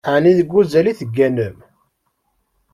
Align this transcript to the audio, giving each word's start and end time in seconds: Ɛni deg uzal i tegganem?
Ɛni 0.13 0.31
deg 0.39 0.51
uzal 0.59 0.85
i 0.91 0.93
tegganem? 0.99 1.57